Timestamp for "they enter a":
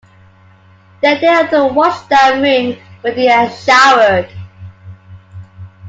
1.21-1.67